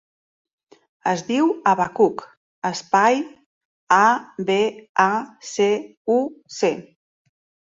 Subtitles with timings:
[1.09, 2.23] Es diu Abacuc:
[2.69, 3.19] espai,
[3.99, 4.09] a,
[4.49, 4.57] be,
[5.05, 5.11] a,
[5.53, 5.69] ce,
[6.17, 6.19] u,
[6.59, 6.73] ce.